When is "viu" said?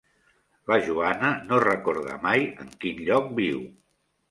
3.45-3.65